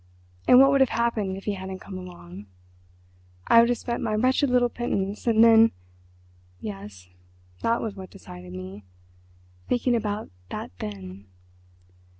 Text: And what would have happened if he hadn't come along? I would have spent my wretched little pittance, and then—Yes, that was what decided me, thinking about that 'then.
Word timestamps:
And 0.47 0.59
what 0.59 0.71
would 0.71 0.81
have 0.81 0.89
happened 0.97 1.37
if 1.37 1.43
he 1.43 1.53
hadn't 1.53 1.77
come 1.77 1.95
along? 1.95 2.47
I 3.45 3.59
would 3.59 3.69
have 3.69 3.77
spent 3.77 4.01
my 4.01 4.15
wretched 4.15 4.49
little 4.49 4.67
pittance, 4.67 5.27
and 5.27 5.43
then—Yes, 5.43 7.09
that 7.61 7.81
was 7.81 7.95
what 7.95 8.09
decided 8.09 8.53
me, 8.53 8.83
thinking 9.69 9.95
about 9.95 10.31
that 10.49 10.71
'then. 10.79 11.27